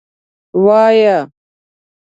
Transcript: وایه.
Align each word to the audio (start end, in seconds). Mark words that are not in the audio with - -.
وایه. 0.63 1.17